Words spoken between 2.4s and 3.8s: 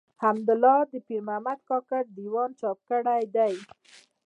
چاپ کړی دﺉ.